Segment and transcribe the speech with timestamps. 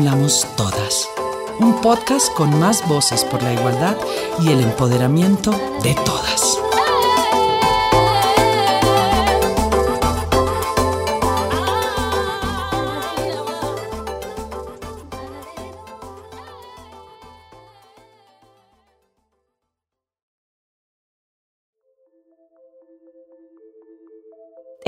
[0.00, 1.06] hablamos todas.
[1.58, 3.98] Un podcast con más voces por la igualdad
[4.40, 5.50] y el empoderamiento
[5.82, 6.58] de todas.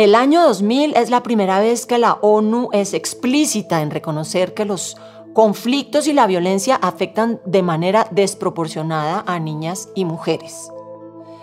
[0.02, 4.64] El año 2000 es la primera vez que la ONU es explícita en reconocer que
[4.64, 4.96] los
[5.32, 10.70] conflictos y la violencia afectan de manera desproporcionada a niñas y mujeres.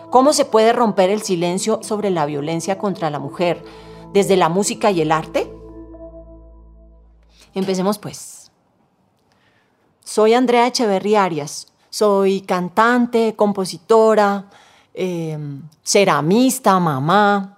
[0.10, 3.64] ¿Cómo se puede romper el silencio sobre la violencia contra la mujer
[4.14, 5.52] desde la música y el arte?
[7.54, 8.52] Empecemos pues.
[10.04, 11.68] Soy Andrea Echeverri Arias.
[11.92, 14.46] Soy cantante, compositora,
[14.94, 15.38] eh,
[15.84, 17.58] ceramista, mamá,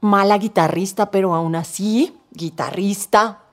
[0.00, 3.45] mala guitarrista, pero aún así, guitarrista.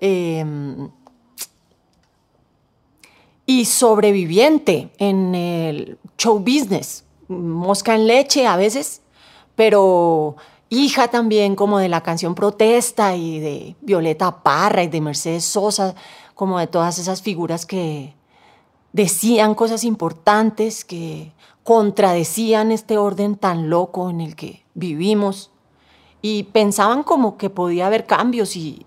[0.00, 0.90] Em,
[3.44, 9.02] y sobreviviente en el show business, mosca en leche a veces,
[9.56, 10.36] pero
[10.70, 15.94] hija también como de la canción Protesta y de Violeta Parra y de Mercedes Sosa,
[16.34, 18.14] como de todas esas figuras que
[18.92, 25.50] decían cosas importantes, que contradecían este orden tan loco en el que vivimos.
[26.22, 28.86] Y pensaban como que podía haber cambios y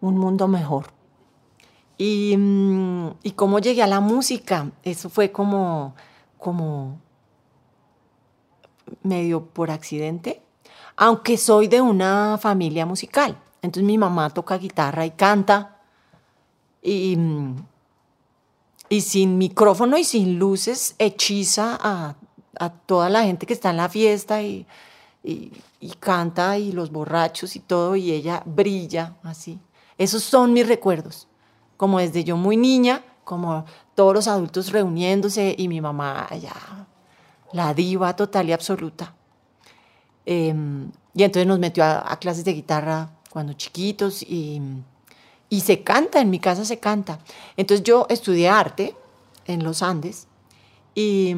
[0.00, 0.86] un mundo mejor.
[1.98, 5.94] Y, mm, y cómo llegué a la música, eso fue como,
[6.38, 6.98] como
[9.02, 10.42] medio por accidente,
[10.96, 13.38] aunque soy de una familia musical.
[13.62, 15.76] Entonces mi mamá toca guitarra y canta.
[16.82, 17.16] Y,
[18.88, 22.16] y sin micrófono y sin luces hechiza a,
[22.58, 24.66] a toda la gente que está en la fiesta y,
[25.22, 25.50] y,
[25.98, 29.58] canta y los borrachos y todo, y ella brilla así.
[30.00, 31.28] Esos son mis recuerdos,
[31.76, 36.86] como desde yo muy niña, como todos los adultos reuniéndose y mi mamá ya,
[37.52, 39.14] la diva total y absoluta.
[40.24, 44.62] Em, y entonces nos metió a, clases de guitarra cuando chiquitos y,
[45.50, 47.18] y se canta, en mi casa se canta.
[47.58, 48.96] Entonces yo estudié arte
[49.44, 50.28] en los Andes
[50.94, 51.36] y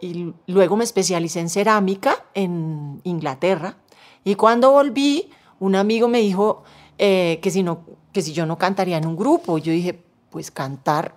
[0.00, 3.76] y luego me especialicé en cerámica en Inglaterra.
[4.24, 6.64] Y cuando volví, un amigo me dijo
[6.98, 7.80] eh, que, si no,
[8.12, 9.58] que si yo no cantaría en un grupo.
[9.58, 11.14] Yo dije, pues cantar,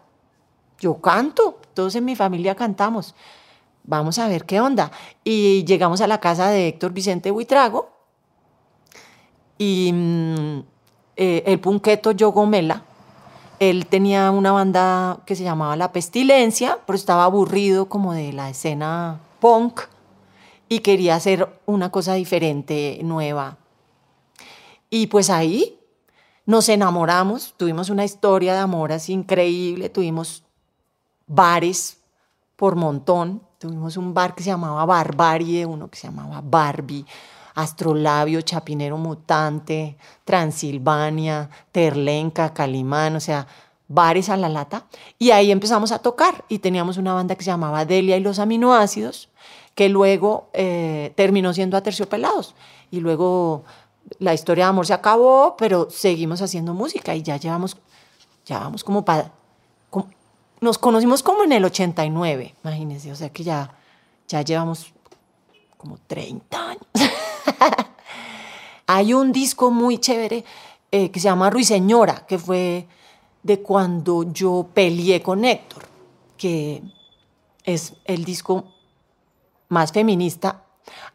[0.80, 3.16] yo canto, todos en mi familia cantamos.
[3.84, 4.92] Vamos a ver qué onda.
[5.24, 7.90] Y llegamos a la casa de Héctor Vicente Huitrago
[9.58, 10.60] y mm,
[11.16, 12.84] eh, el punqueto Yogomela
[13.60, 18.50] él tenía una banda que se llamaba La Pestilencia, pero estaba aburrido como de la
[18.50, 19.82] escena punk
[20.70, 23.58] y quería hacer una cosa diferente, nueva.
[24.90, 25.80] Y pues ahí
[26.46, 30.44] nos enamoramos, tuvimos una historia de amor así increíble, tuvimos
[31.28, 32.00] bares
[32.56, 37.06] por montón, tuvimos un bar que se llamaba Barbarie, uno que se llamaba Barbie,
[37.54, 43.46] Astrolabio, Chapinero Mutante, Transilvania, Terlenca, Calimán, o sea,
[43.88, 44.86] bares a la lata.
[45.18, 48.40] Y ahí empezamos a tocar y teníamos una banda que se llamaba Delia y los
[48.40, 49.30] aminoácidos,
[49.76, 52.56] que luego eh, terminó siendo a terciopelados.
[52.92, 53.66] Y luego
[54.20, 57.78] la historia de amor se acabó, pero seguimos haciendo música y ya llevamos,
[58.46, 59.32] ya vamos como para...
[60.62, 63.74] nos conocimos como en el 89, imagínense, o sea que ya,
[64.28, 64.94] ya llevamos
[65.78, 66.86] como 30 años.
[68.88, 70.44] Hay un disco muy chévere
[70.92, 72.88] eh, que se llama Ruiseñora, que fue
[73.44, 75.88] de cuando yo peleé con Héctor,
[76.38, 76.82] que
[77.64, 78.66] es el disco
[79.70, 80.64] más feminista,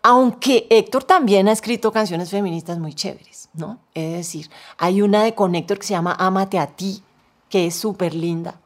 [0.02, 3.78] aunque Héctor también ha escrito canciones feministas muy chéveres, ¿no?
[3.94, 7.02] Es decir, hay una de con Héctor que se llama Amate a ti,
[7.48, 8.60] que es súper linda.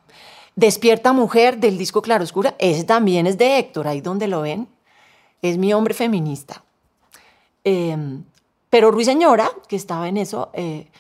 [0.56, 4.69] Despierta Mujer del disco Claroscura, ese también es de Héctor, ahí donde lo ven,
[5.43, 6.64] es mi hombre feminista.
[7.62, 8.25] Em,
[8.70, 10.90] pero Ruiseñora, que estaba en eso, eh,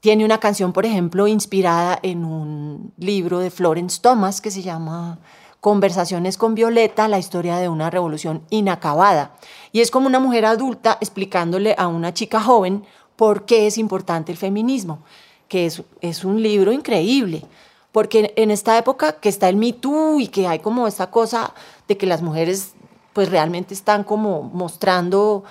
[0.00, 5.18] tiene una canción, por ejemplo, inspirada en un libro de Florence Thomas que se llama
[5.60, 9.32] Conversaciones con Violeta, la historia de una revolución inacabada.
[9.72, 12.84] Y es como una mujer adulta explicándole a una chica joven
[13.16, 15.00] por qué es importante el feminismo,
[15.48, 17.44] que es, es un libro increíble,
[17.90, 21.52] porque en esta época que está el Me Too y que hay como esta cosa
[21.88, 22.74] de que las mujeres
[23.12, 25.42] pues realmente están como mostrando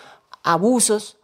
[0.42, 1.18] abusos.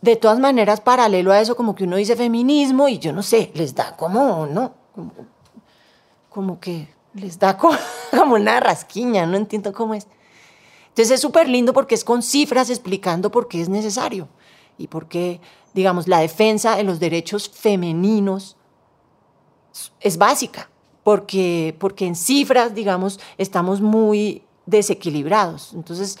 [0.00, 3.52] De todas maneras, paralelo a eso, como que uno dice feminismo y yo no sé,
[3.54, 4.72] les da como, ¿no?
[6.28, 7.76] Como, que les da como,
[8.10, 10.06] como, una rasquiña, no entiendo cómo es.
[10.88, 14.28] Entonces es súper lindo porque es con cifras explicando por qué es necesario.
[14.78, 15.40] y por qué,
[15.74, 18.56] digamos, la defensa de los derechos femeninos
[20.00, 20.70] es básica,
[21.04, 25.72] porque, porque en cifras, digamos, estamos muy desequilibrados.
[25.74, 26.18] Entonces,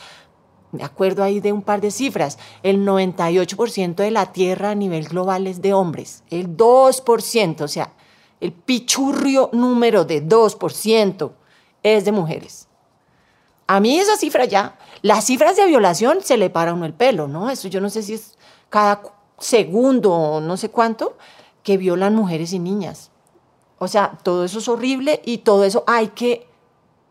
[0.72, 2.38] me acuerdo ahí de un par de cifras.
[2.62, 6.22] El 98% de la Tierra a nivel global es de hombres.
[6.30, 7.92] El 2%, o sea,
[8.40, 11.32] el pichurrio número de 2%
[11.82, 12.68] es de mujeres.
[13.66, 17.28] A mí esa cifra ya, las cifras de violación se le para uno el pelo,
[17.28, 17.50] ¿no?
[17.50, 18.36] Eso yo no sé si es
[18.68, 19.02] cada
[19.38, 21.16] segundo o no sé cuánto
[21.62, 23.10] que violan mujeres y niñas.
[23.78, 26.46] O sea, todo eso es horrible y todo eso hay que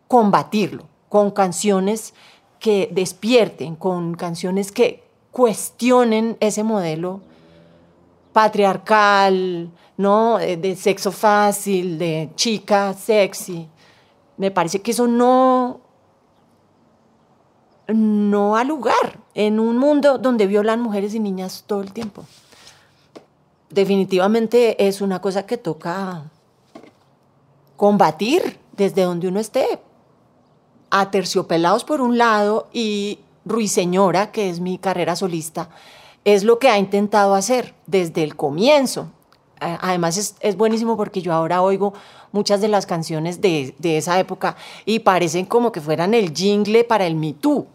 [0.06, 2.14] combatirlo con canciones
[2.58, 7.20] que despierten, con canciones que cuestionen ese modelo
[8.32, 9.70] patriarcal,
[10.00, 10.38] ¿no?
[10.38, 13.68] De sexo fácil, de chica sexy.
[14.38, 15.80] Me parece que eso no,
[17.86, 22.24] no ha lugar en un mundo donde violan mujeres y niñas todo el tiempo.
[23.68, 26.24] Definitivamente es una cosa que toca
[27.76, 29.80] combatir desde donde uno esté,
[30.88, 35.68] a Terciopelados por un lado y Ruiseñora, que es mi carrera solista,
[36.24, 39.10] es lo que ha intentado hacer desde el comienzo.
[39.60, 41.92] Además es, buenísimo porque yo ahora oigo
[42.32, 46.84] muchas de las canciones de, de, esa época y parecen como que fueran el jingle
[46.84, 47.66] para el Me Too.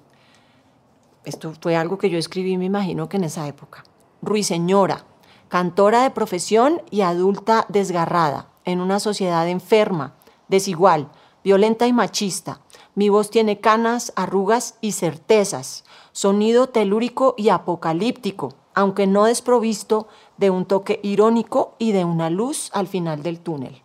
[1.23, 3.83] Esto fue algo que yo escribí, me imagino que en esa época.
[4.21, 5.05] Ruiseñora,
[5.47, 10.15] cantora de profesión y adulta desgarrada, en una sociedad enferma,
[10.47, 11.09] desigual,
[11.43, 12.61] violenta y machista,
[12.95, 15.83] mi voz tiene canas, arrugas y certezas,
[16.13, 22.69] sonido telúrico y apocalíptico, aunque no desprovisto de un toque irónico y de una luz
[22.73, 23.81] al final del túnel.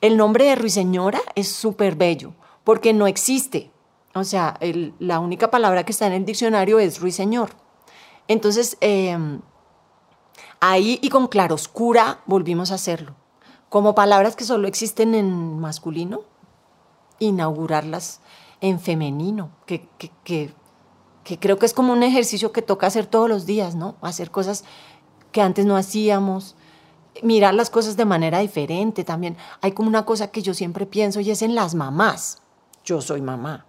[0.00, 2.34] El nombre de Ruiseñora es súper bello,
[2.64, 3.70] porque no existe.
[4.14, 4.58] O sea,
[4.98, 7.50] la única palabra que está en el diccionario es ruiseñor.
[8.28, 9.40] Entonces, em,
[10.60, 13.14] ahí y con claroscura volvimos a hacerlo.
[13.68, 16.22] Como palabras que solo existen en masculino,
[17.18, 18.20] inaugurarlas
[18.60, 19.88] en femenino, que,
[20.24, 20.54] que,
[21.38, 23.96] creo que es como un ejercicio que toca hacer todos los días, ¿no?
[24.00, 24.64] Hacer cosas
[25.36, 26.54] que antes no hacíamos,
[27.22, 29.36] mirar las cosas de manera diferente también.
[29.60, 32.40] Hay como una cosa que yo siempre pienso y es en las mamás.
[32.86, 33.66] Yo soy mamá.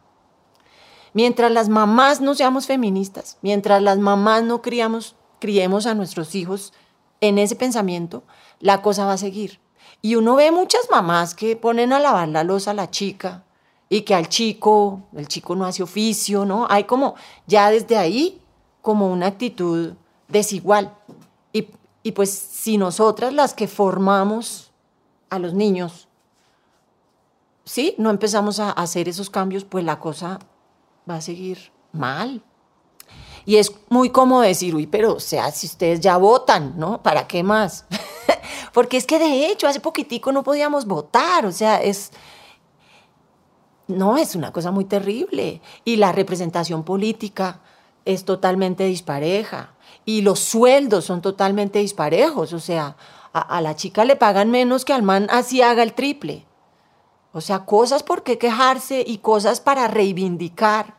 [1.12, 6.72] Mientras las mamás no seamos feministas, mientras las mamás no criamos, criemos a nuestros hijos
[7.20, 8.24] en ese pensamiento,
[8.62, 9.60] la cosa va a seguir.
[10.02, 13.44] Y uno ve muchas mamás que ponen a lavar la losa a la chica
[13.90, 16.66] y que al chico, el chico no hace oficio, ¿no?
[16.70, 17.16] Hay como
[17.46, 18.42] ya desde ahí
[18.82, 19.96] como una actitud
[20.30, 20.97] desigual.
[22.08, 24.72] Y, pues si nosotras las que formamos
[25.30, 26.08] a los niños,
[27.66, 30.40] sí, no empezamos a hacer esos cambios, pues la cosa
[31.10, 32.42] va a seguir mal.
[33.44, 37.04] Y es muy cómodo decir, uy, pero o sea, si ustedes ya votan, ¿no?
[37.04, 37.84] ¿Para qué más?
[38.74, 42.14] Porque es que de hecho hace poquitico no podíamos votar, o sea, es...
[43.88, 45.62] No, es una cosa muy terrible.
[45.84, 47.60] Y la representación política
[48.08, 49.74] es totalmente dispareja.
[50.06, 52.54] Y los sueldos son totalmente disparejos.
[52.54, 52.96] O sea,
[53.34, 56.46] a, la chica le pagan menos que al man así haga el triple.
[57.34, 60.96] O sea, cosas por qué quejarse y cosas para reivindicar.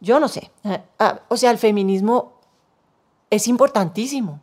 [0.00, 0.50] Yo no sé.
[0.64, 2.34] Eh, ah, o sea, el feminismo
[3.28, 4.40] es importantísimo.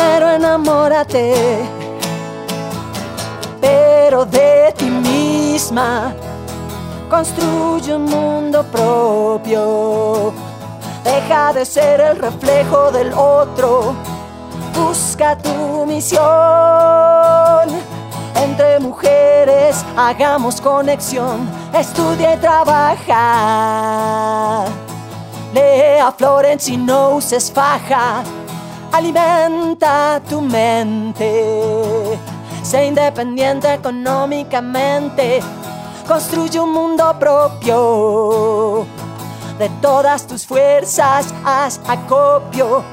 [0.00, 1.34] Enamórate,
[3.60, 6.14] pero de ti misma.
[7.08, 10.32] Construye un mundo propio.
[11.04, 13.94] Deja de ser el reflejo del otro.
[14.74, 16.22] Busca tu misión.
[18.34, 21.48] Entre mujeres hagamos conexión.
[21.72, 23.14] Estudia y trabaja.
[25.52, 28.24] Lea Florence y no uses faja
[28.94, 32.16] Alimenta tu mente.
[32.62, 35.40] Sé independiente económicamente.
[36.06, 38.86] Construye un mundo propio.
[39.58, 42.84] De todas tus fuerzas haz acopio.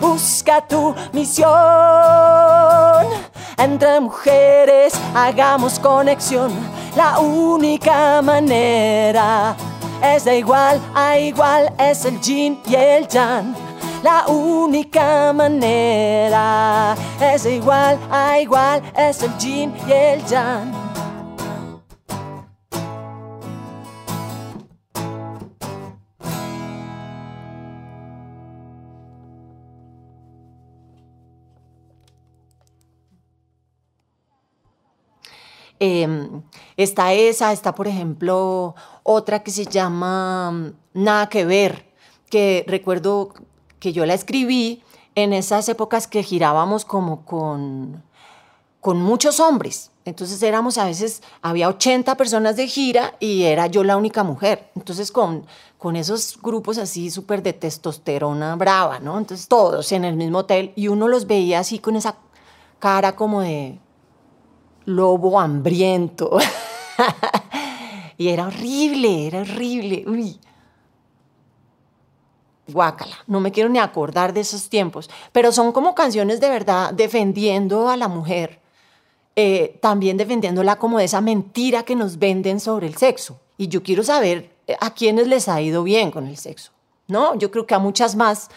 [0.00, 1.46] Busca tu misión.
[3.56, 6.50] Entre mujeres hagamos conexión.
[6.96, 9.54] La única manera
[10.02, 11.72] es de igual a igual.
[11.78, 13.63] Es el yin y el yang
[14.04, 20.70] la única manera es igual a igual, es el yin y el yang.
[35.80, 36.42] Em,
[36.76, 41.86] está esa, está por ejemplo otra que se llama Nada que ver,
[42.28, 43.32] que recuerdo
[43.84, 44.82] que yo la escribí
[45.14, 48.02] en esas épocas que girábamos como con,
[48.80, 49.90] con muchos hombres.
[50.06, 54.70] Entonces éramos a veces, había 80 personas de gira y era yo la única mujer.
[54.74, 55.44] Entonces con,
[55.76, 59.18] con esos grupos así súper de testosterona brava, ¿no?
[59.18, 62.16] Entonces todos en el mismo hotel y uno los veía así con esa
[62.78, 63.78] cara como de
[64.86, 66.38] lobo hambriento.
[68.16, 70.04] y era horrible, era horrible.
[70.06, 70.40] Uy.
[72.66, 76.94] Guácala, no me quiero ni acordar de esos tiempos, pero son como canciones de verdad
[76.94, 78.60] defendiendo a la mujer,
[79.36, 83.38] eh, también defendiéndola como de esa mentira que nos venden sobre el sexo.
[83.58, 86.72] Y yo quiero saber eh, a quiénes les ha ido bien con el sexo,
[87.06, 87.34] ¿no?
[87.36, 88.48] Yo creo que a muchas más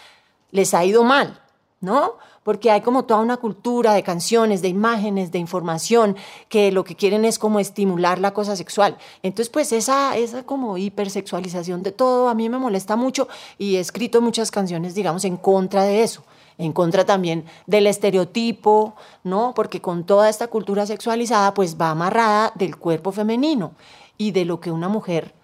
[0.52, 1.42] les ha ido mal,
[1.80, 2.14] ¿no?
[2.48, 6.16] Porque hay como toda una cultura de canciones, de imágenes, de información,
[6.48, 8.96] que lo que quieren es como estimular la cosa sexual.
[9.22, 13.28] Entonces, pues esa, esa como hipersexualización de todo a mí me molesta mucho
[13.58, 16.24] y he escrito muchas canciones, digamos, en contra de eso
[16.56, 19.52] en contra también del estereotipo, ¿no?
[19.54, 23.72] Porque con toda esta cultura sexualizada, pues va amarrada del cuerpo femenino
[24.16, 25.34] y de lo que una mujer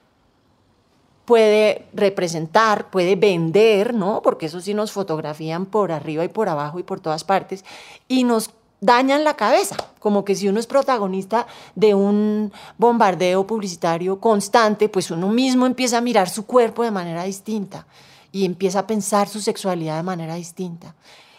[1.24, 4.20] puede representar, puede vender, ¿no?
[4.22, 7.64] Porque eso sí nos fotografían por arriba y por abajo y por todas partes
[8.08, 8.50] y nos
[8.80, 15.10] dañan la cabeza, como que si uno es protagonista de un bombardeo publicitario constante, pues
[15.10, 17.86] uno mismo empieza a mirar su cuerpo de manera distinta
[18.30, 20.94] y empieza a pensar su sexualidad de manera distinta,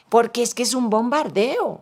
[0.09, 1.81] porque es que es un bombardeo.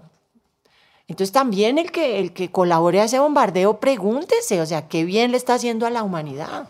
[1.07, 5.31] Entonces también el que, el que colabore a ese bombardeo, pregúntese, o sea, qué bien
[5.31, 6.67] le está haciendo a la humanidad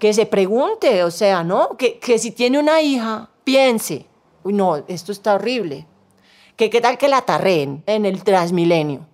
[0.00, 1.76] que se pregunte, o sea, ¿no?
[1.76, 4.06] Que, si tiene una hija, piense,
[4.42, 5.86] uy, no, esto está horrible.
[6.56, 9.06] Que qué tal que la tarreen en el Transmilenio.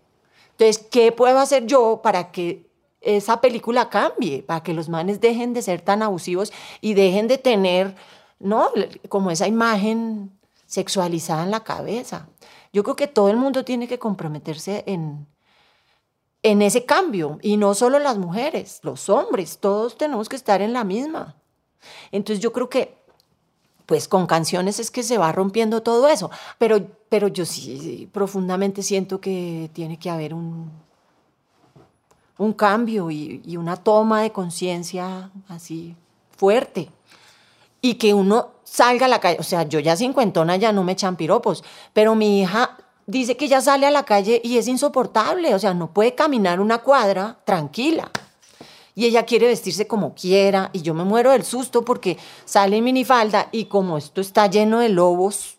[0.52, 4.45] Entonces, ¿qué puedo hacer yo para que esa película cambie?
[4.45, 7.97] Para que los manes dejen de ser tan abusivos y dejen de tener,
[8.38, 8.71] ¿no?
[9.09, 12.28] Como esa imagen sexualizada en la cabeza.
[12.73, 15.26] Yo creo que todo el mundo tiene que comprometerse en,
[16.43, 17.38] en ese cambio.
[17.43, 21.37] Y no solo las mujeres, los hombres, todos tenemos que estar en la misma.
[22.12, 22.97] Entonces yo creo que,
[23.87, 26.31] pues con canciones es que se va rompiendo todo eso.
[26.59, 30.71] Pero, pero yo sí profundamente siento que tiene que haber un,
[32.38, 35.95] un cambio y, y una toma de conciencia así
[36.37, 36.90] fuerte.
[37.81, 39.38] Y que uno salga a la calle.
[39.38, 41.62] O sea, yo ya cincuentona ya no me echan piropos,
[41.93, 42.75] pero mi hija
[43.06, 46.60] dice que ya sale a la calle y es insoportable, o sea, no puede caminar
[46.60, 48.10] una cuadra tranquila.
[48.94, 52.84] Y ella quiere vestirse como quiera y yo me muero del susto porque sale en
[52.84, 55.58] minifalda y como esto está lleno de lobos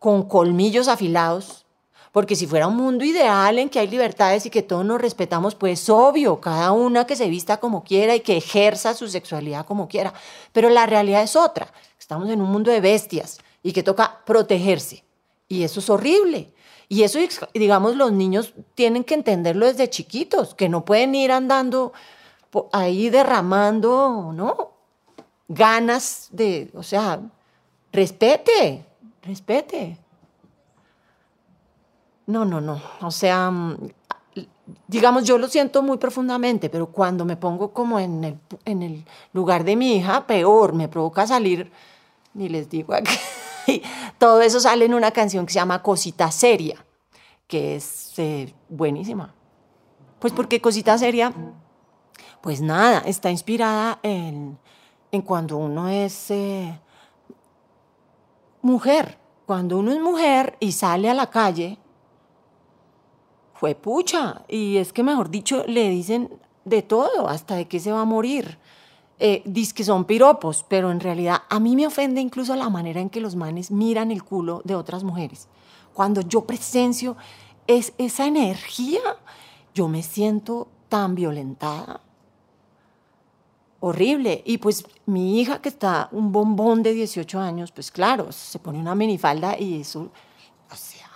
[0.00, 1.64] con colmillos afilados,
[2.12, 5.54] porque si fuera un mundo ideal en que hay libertades y que todos nos respetamos,
[5.54, 9.86] pues obvio, cada una que se vista como quiera y que ejerza su sexualidad como
[9.86, 10.14] quiera.
[10.52, 11.72] Pero la realidad es otra.
[11.98, 15.05] Estamos en un mundo de bestias y que toca protegerse.
[15.48, 16.52] Y eso es horrible.
[16.88, 17.18] Y eso,
[17.54, 21.92] digamos, los niños tienen que entenderlo desde chiquitos, que no pueden ir andando
[22.72, 24.72] ahí derramando, ¿no?
[25.48, 27.20] Ganas de, o sea,
[27.92, 28.84] respete,
[29.22, 29.98] respete.
[32.26, 32.80] No, no, no.
[33.02, 33.76] O sea, mm,
[34.86, 39.04] digamos, yo lo siento muy profundamente, pero cuando me pongo como en el, en el
[39.32, 41.70] lugar de mi hija, peor, me provoca salir,
[42.34, 42.94] ni les digo
[44.18, 46.84] todo eso sale en una canción que se llama Cosita Seria,
[47.46, 49.34] que es eh, buenísima.
[50.18, 51.32] Pues porque Cosita Seria,
[52.40, 54.58] pues nada, está inspirada en,
[55.12, 56.78] en cuando uno es eh,
[58.62, 59.18] mujer.
[59.46, 61.78] Cuando uno es mujer y sale a la calle,
[63.54, 64.42] fue pucha.
[64.48, 66.30] Y es que, mejor dicho, le dicen
[66.64, 68.58] de todo, hasta de que se va a morir
[69.18, 69.42] eh,
[69.74, 73.20] que son piropos, pero en realidad a mí me ofende incluso la manera en que
[73.20, 75.48] los manes miran el culo de otras mujeres.
[75.94, 77.16] Cuando yo presencio
[77.66, 79.00] es esa energía,
[79.74, 82.00] yo me siento tan violentada.
[83.80, 84.42] Horrible.
[84.44, 88.78] Y pues mi hija que está un bombón de 18 años, pues claro, se pone
[88.78, 90.10] una minifalda y eso,
[90.70, 91.08] o sea,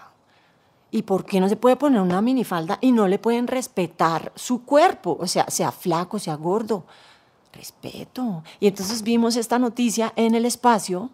[0.90, 4.64] ¿y por qué no se puede poner una minifalda y no le pueden respetar su
[4.64, 5.19] cuerpo?
[5.21, 6.87] O sea, sea flaco, sea gordo
[7.52, 8.42] respeto.
[8.59, 11.11] Y entonces vimos esta noticia en el espacio,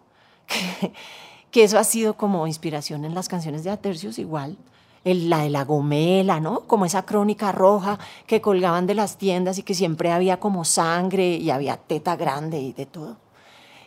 [1.51, 4.57] que, eso ha sido como inspiración en las canciones de Atercios igual.
[5.03, 6.61] la de la gomela, ¿no?
[6.61, 11.35] Como esa crónica roja que colgaban de las tiendas y que siempre había como sangre
[11.35, 13.17] y había teta grande y de todo.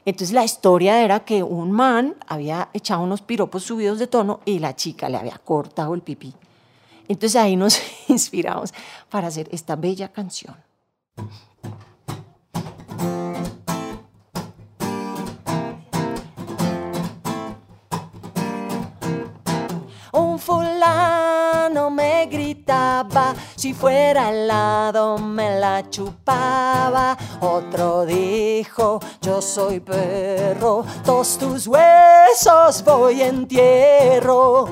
[0.04, 4.58] Entonces la historia era que un man había echado unos piropos subidos de tono y
[4.58, 6.34] la chica le había cortado el pipí.
[7.06, 7.78] Entonces ahí nos
[8.08, 8.72] inspiramos
[9.10, 10.56] para hacer esta bella canción.
[23.60, 27.14] Si fuera al lado me la chupaba.
[27.42, 34.66] Otro dijo, yo soy perro, todos tus huesos voy entierro.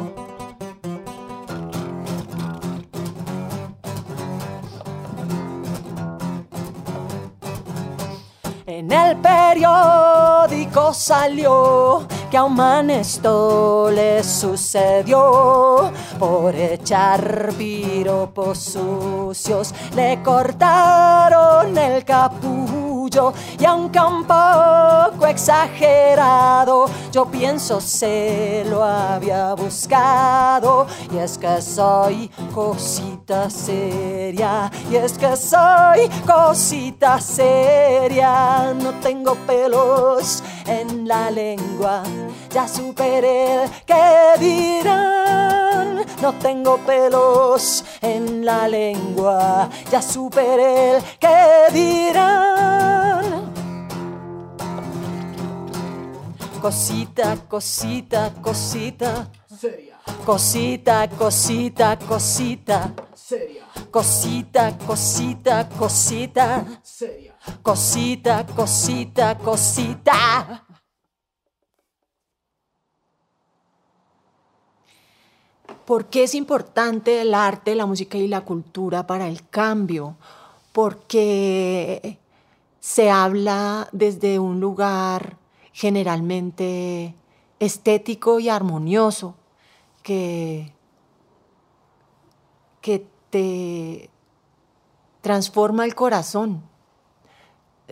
[8.64, 12.56] En el periódico salió que a un
[12.90, 19.74] esto le sucedió por echar piropos sucios.
[19.94, 22.04] Le cortaron el
[23.58, 30.86] y aunque un poco exagerado, yo pienso se lo había buscado.
[31.12, 38.74] Y es que soy cosita seria, y es que soy cosita seria.
[38.74, 42.02] No tengo pelos en la lengua,
[42.50, 45.57] ya superé que dirán.
[46.22, 53.52] No tengo pelos en la lengua, ya superé el que dirán.
[56.60, 59.28] Cosita, cosita, cosita.
[59.60, 62.92] Seria, Cosita, cosita, cosita.
[63.14, 66.64] seria, Cosita, cosita, cosita.
[66.82, 67.34] seria.
[67.62, 70.62] Cosita, cosita, cosita.
[75.88, 80.18] ¿Por qué es importante el arte, la música y la cultura para el cambio?
[80.70, 82.18] Porque
[82.78, 85.38] se habla desde un lugar
[85.72, 87.14] generalmente
[87.58, 89.34] estético y armonioso
[90.02, 90.74] que,
[92.82, 94.10] que te
[95.22, 96.64] transforma el corazón.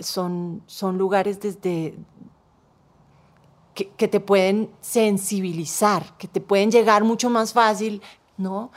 [0.01, 1.95] Son, son lugares desde
[3.85, 8.01] que, te pueden sensibilizar, que te pueden llegar mucho más fácil,
[8.39, 8.71] ¿no?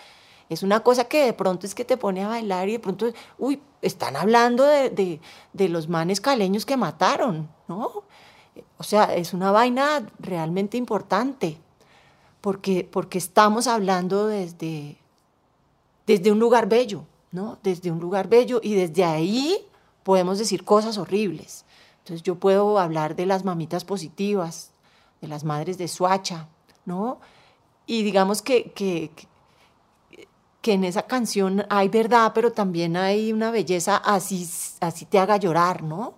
[0.49, 3.07] Es una cosa que de pronto es que te pone a bailar y de pronto,
[3.37, 5.21] uy, están hablando de, de,
[5.53, 8.03] de los manes caleños que mataron, ¿no?
[8.77, 11.57] O sea, es una vaina realmente importante,
[12.41, 14.97] porque, porque estamos hablando desde,
[16.07, 17.57] desde un lugar bello, ¿no?
[17.63, 19.57] Desde un lugar bello y desde ahí
[20.03, 21.65] podemos decir cosas horribles.
[21.99, 24.71] Entonces yo puedo hablar de las mamitas positivas,
[25.21, 26.47] de las madres de Suacha,
[26.85, 27.19] ¿no?
[27.85, 29.11] Y digamos que, que,
[30.61, 34.47] que en esa canción hay verdad, pero también hay una belleza, así,
[34.79, 36.13] así te haga llorar, ¿no?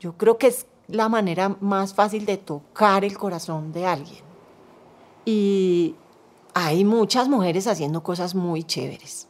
[0.00, 4.24] Yo creo que es la manera más fácil de tocar el corazón de alguien.
[5.24, 5.96] Y
[6.54, 9.28] hay muchas mujeres haciendo cosas muy chéveres.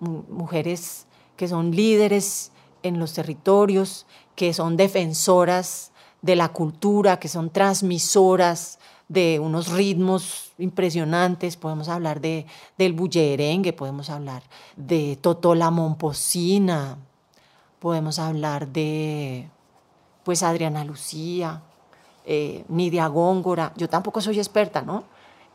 [0.00, 5.92] Mujeres que son líderes en los territorios, que son defensoras
[6.22, 8.78] de la cultura, que son transmisoras
[9.08, 11.56] de unos ritmos impresionantes.
[11.56, 14.42] Podemos hablar de, del bullerengue, podemos hablar
[14.76, 16.98] de Totola Momposina,
[17.78, 19.48] podemos hablar de
[20.24, 21.62] pues Adriana Lucía,
[22.26, 23.72] eh, Nidia Góngora.
[23.76, 25.04] Yo tampoco soy experta, ¿no?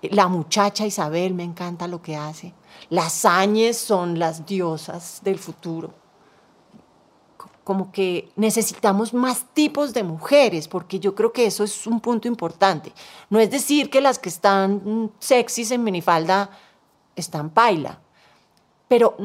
[0.01, 2.53] La muchacha Isabel me encanta lo que hace.
[2.89, 5.93] Las Áñez son las diosas del futuro.
[7.63, 12.27] Como que necesitamos más tipos de mujeres, porque yo creo que eso es un punto
[12.27, 12.91] importante.
[13.29, 16.49] No es decir que las que están sexys en minifalda
[17.15, 17.99] están paila,
[18.87, 19.15] pero,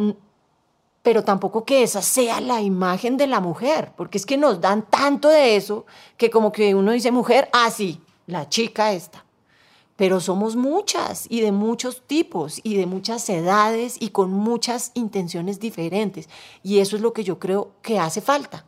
[1.03, 4.83] pero tampoco que esa sea la imagen de la mujer, porque es que nos dan
[4.83, 7.71] tanto de eso que como que uno dice mujer, ah,
[8.27, 9.25] la chica esta
[9.99, 15.59] pero somos muchas y de muchos tipos y de muchas edades y con muchas intenciones
[15.59, 16.29] diferentes.
[16.63, 18.65] Y eso es lo que yo creo que hace falta,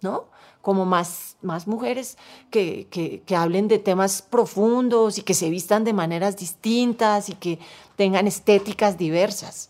[0.00, 0.24] ¿no?
[0.62, 2.16] Como más, más mujeres
[2.50, 7.58] que, que, hablen de temas profundos y que se vistan de maneras distintas y que
[7.96, 9.68] tengan estéticas diversas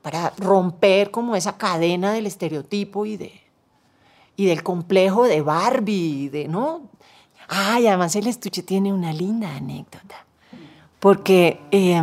[0.00, 3.32] para romper como esa cadena del estereotipo y, de,
[4.36, 6.82] y del complejo de Barbie, de, ¿no?
[7.48, 10.24] Ay, además el estuche tiene una linda anécdota
[11.02, 12.00] porque, eh,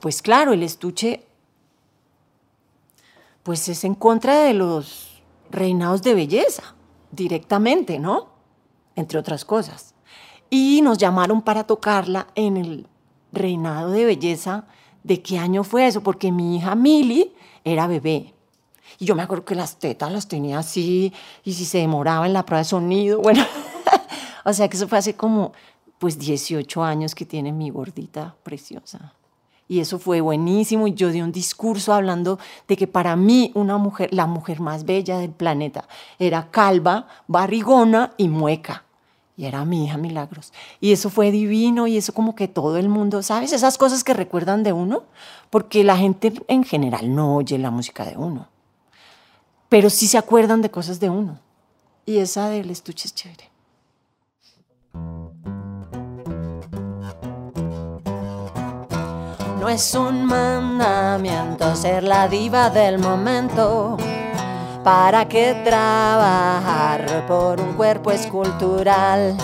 [0.00, 1.26] pues claro, el estuche
[3.42, 6.62] pues es en contra de los reinados de belleza,
[7.10, 8.28] directamente, ¿no?
[8.94, 9.94] Entre otras cosas.
[10.48, 12.86] Y nos llamaron para tocarla en el
[13.32, 14.64] reinado de belleza.
[15.02, 16.02] ¿De qué año fue eso?
[16.02, 18.32] Porque mi hija Mili era bebé.
[18.98, 21.12] Y yo me acuerdo que las tetas las tenía así,
[21.44, 23.44] y si se demoraba en la prueba de sonido, bueno,
[24.42, 25.52] o sea que eso fue hace como
[25.98, 29.14] pues 18 años que tiene mi gordita preciosa.
[29.68, 33.78] Y eso fue buenísimo y yo di un discurso hablando de que para mí una
[33.78, 38.84] mujer, la mujer más bella del planeta, era calva, barrigona y mueca.
[39.36, 40.52] Y era mi hija Milagros.
[40.80, 43.52] Y eso fue divino y eso como que todo el mundo, ¿sabes?
[43.52, 45.02] Esas cosas que recuerdan de uno,
[45.50, 48.48] porque la gente en general no oye la música de uno,
[49.68, 51.40] pero sí se acuerdan de cosas de uno.
[52.06, 53.55] Y esa del estuche es chévere.
[59.58, 63.96] No es un mandamiento ser la diva del momento.
[64.84, 69.36] ¿Para qué trabajar por un cuerpo escultural?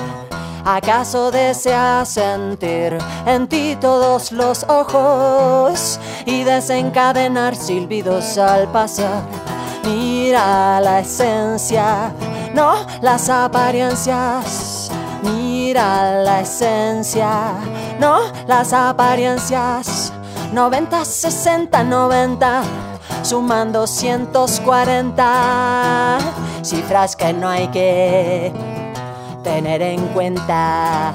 [0.65, 2.97] ¿Acaso deseas sentir
[3.27, 9.23] en ti todos los ojos y desencadenar silbidos al pasar?
[9.85, 12.13] Mira la esencia,
[12.55, 14.91] no las apariencias.
[15.23, 17.55] Mira la esencia,
[18.03, 20.13] no las apariencias.
[20.53, 22.63] 90, 60, 90,
[23.23, 26.19] sumando 140.
[26.63, 28.53] Cifras que no hay que
[29.45, 31.13] tener en cuenta.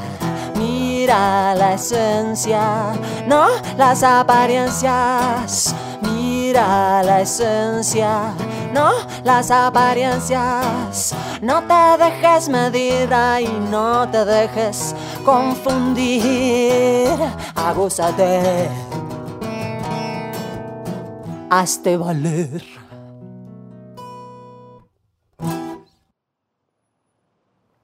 [0.56, 2.93] Mira la esencia,
[3.28, 3.47] no
[3.78, 5.76] las apariencias.
[6.58, 8.34] La esencia,
[8.74, 8.91] no
[9.24, 11.13] las apariencias.
[11.39, 13.10] No te dejes medir
[13.41, 17.10] y no te dejes confundir.
[17.54, 18.70] Agúzate.
[21.52, 22.63] Hazte valer.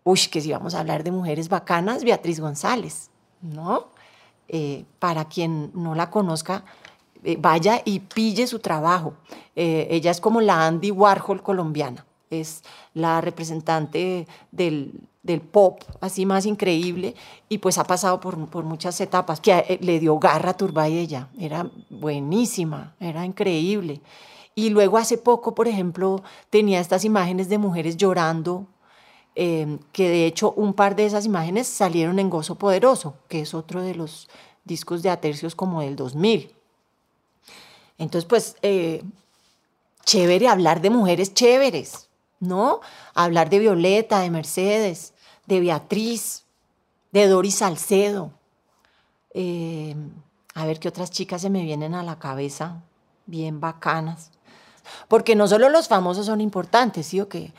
[0.04, 3.90] Uy, que si vamos a hablar de mujeres bacanas, Beatriz González, ¿no?
[4.48, 6.64] Eh, para quien no la conozca,
[7.24, 9.14] eh, vaya y pille su trabajo.
[9.56, 16.26] Eh, ella es como la Andy Warhol colombiana, es la representante del, del pop así
[16.26, 17.16] más increíble
[17.50, 21.30] y pues ha pasado por, por muchas etapas que le dio garra a Turbay ella,
[21.40, 24.02] era buenísima, era increíble.
[24.56, 28.68] Y luego hace poco, por ejemplo, tenía estas imágenes de mujeres llorando,
[29.36, 33.54] eh, que de hecho un par de esas imágenes salieron en Gozo Poderoso, que es
[33.56, 34.30] otro de los
[34.64, 36.54] discos de Atercios como del 2000.
[37.98, 39.04] Entonces, pues, eh,
[40.06, 42.82] chévere hablar de mujeres chéveres, ¿no?
[43.14, 45.14] Hablar de Violeta, de Mercedes,
[45.46, 46.44] de Beatriz,
[47.12, 48.32] de Doris Salcedo.
[49.34, 49.96] Eh,
[50.54, 52.84] a ver qué otras chicas se me vienen a la cabeza,
[53.26, 54.32] bien bacanas.
[55.08, 57.54] Porque no solo los famosos son importantes, ¿sí o qué?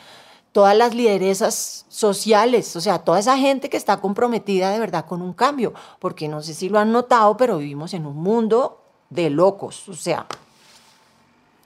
[0.53, 5.23] Todas las lideresas sociales, o sea, toda esa gente que está comprometida de verdad con
[5.23, 5.73] un cambio.
[5.99, 8.84] Porque no sé si lo han notado, pero vivimos en un mundo
[9.15, 9.89] de locos.
[9.89, 10.27] O sea,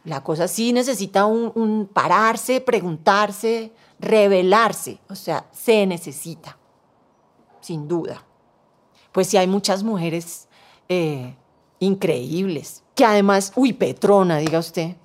[0.05, 4.99] la cosa sí necesita un, pararse, preguntarse, revelarse.
[5.09, 6.57] O sea, se necesita,
[7.61, 8.25] sin duda.
[9.13, 10.49] Pues sí hay muchas mujeres
[10.89, 11.35] eh,
[11.79, 12.83] increíbles.
[12.95, 14.97] Que además, uy, Petrona, diga usted.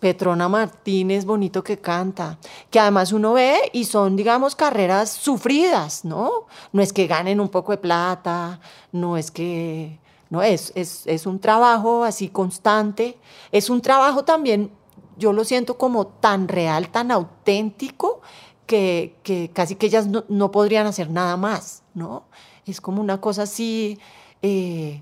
[0.00, 2.36] Petrona Martínez, bonito que canta,
[2.70, 6.46] que además uno ve y son, digamos, carreras sufridas, ¿no?
[6.72, 8.58] No es que ganen un poco de plata,
[8.90, 10.00] no es que
[10.32, 10.42] ¿no?
[10.42, 13.18] Es, es, un trabajo así constante,
[13.52, 14.70] es un trabajo también,
[15.18, 18.22] yo lo siento como tan real, tan auténtico,
[18.64, 22.22] que, casi que ellas no, podrían hacer nada más, ¿no?
[22.64, 23.98] Es como una cosa así
[24.40, 25.00] eh,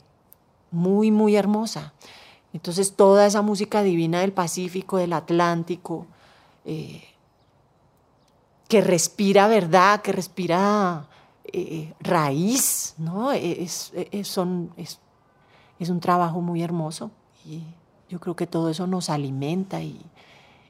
[0.73, 1.93] muy, muy hermosa.
[2.53, 6.09] Entonces toda esa música divina del Pacífico, del Atlántico,
[6.65, 7.05] eh,
[8.67, 11.07] que respira verdad, que respira
[11.45, 13.31] eh, raíz, ¿no?
[13.31, 13.93] Es,
[14.25, 14.99] son, es,
[15.81, 17.11] es un trabajo muy hermoso
[17.45, 17.63] y
[18.09, 20.01] yo creo que todo eso nos alimenta y,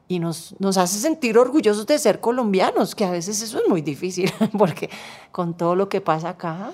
[0.09, 3.83] y nos, nos hace sentir orgullosos de ser colombianos, que a veces eso es muy
[3.83, 4.88] difícil, porque
[5.33, 6.73] con todo lo que pasa acá,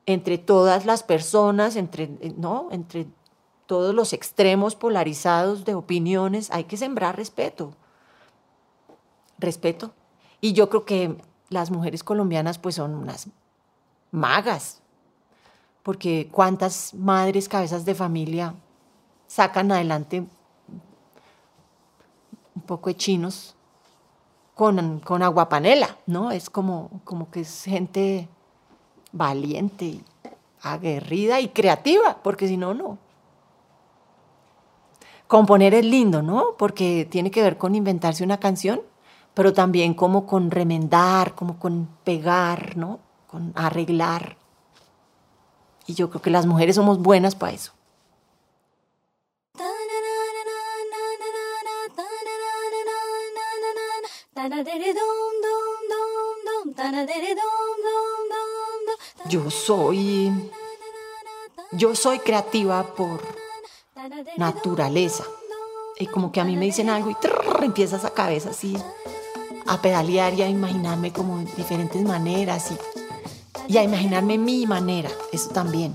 [0.07, 2.69] entre todas las personas, entre, ¿no?
[2.73, 3.07] entre
[3.67, 7.73] todos los extremos polarizados de opiniones, hay que sembrar respeto.
[9.39, 9.93] Respeto.
[10.41, 11.17] Y yo creo que
[11.49, 13.29] las mujeres colombianas pues son unas
[14.11, 14.83] magas,
[15.83, 18.55] porque cuántas madres, cabezas de familia
[19.27, 20.27] sacan adelante
[22.55, 23.57] un poco de chinos
[24.55, 26.31] con, con aguapanela, ¿no?
[26.31, 28.29] Es como, como que es gente
[29.13, 30.01] valiente,
[30.63, 32.99] aguerrida y creativa, porque si no, no.
[35.27, 36.57] Componer es lindo, ¿no?
[36.59, 38.83] Porque tiene que ver con inventarse una canción,
[39.35, 43.01] pero también como con remendar, como con pegar, ¿no?
[43.27, 44.37] Con arreglar.
[45.87, 47.73] Y yo creo que las mujeres somos buenas para eso.
[59.29, 60.51] Yo soy.
[61.73, 63.21] Yo soy creativa por
[64.37, 65.25] naturaleza.
[65.99, 67.17] Y como que a mí me dicen algo y
[67.63, 68.77] empieza esa cabeza así
[69.67, 75.51] a pedalear y a imaginarme como diferentes maneras y, y a imaginarme mi manera, eso
[75.51, 75.93] también.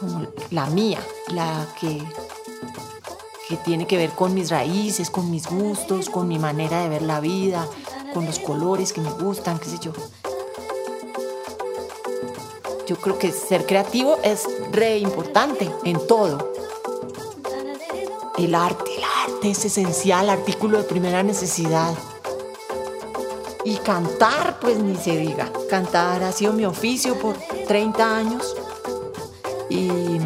[0.00, 2.02] Como la mía, la que
[3.48, 7.02] que tiene que ver con mis raíces, con mis gustos, con mi manera de ver
[7.02, 7.66] la vida,
[8.12, 9.92] con los colores que me gustan, qué sé yo.
[12.86, 16.52] Yo creo que ser creativo es re importante en todo.
[18.36, 21.94] El arte, el arte es esencial, artículo de primera necesidad.
[23.64, 25.50] Y cantar, pues ni se diga.
[25.70, 28.54] Cantar ha sido mi oficio por 30 años.
[29.70, 30.18] Y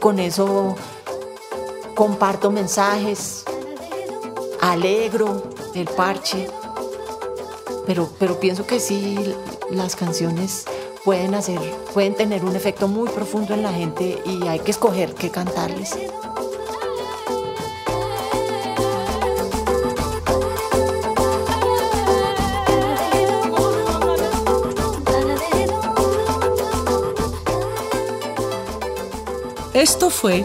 [0.00, 0.76] con eso
[1.96, 3.42] comparto mensajes,
[4.60, 5.42] alegro
[5.74, 6.46] el parche,
[7.86, 9.34] pero, pero pienso que sí,
[9.70, 10.66] las canciones
[11.06, 11.58] pueden hacer,
[11.94, 15.96] pueden tener un efecto muy profundo en la gente y hay que escoger qué cantarles.
[29.72, 30.44] Esto fue